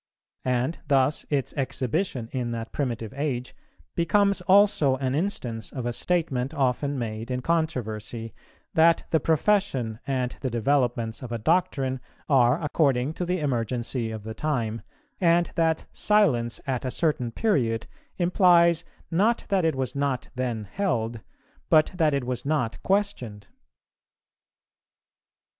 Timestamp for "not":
19.11-19.43, 19.95-20.29, 22.43-22.81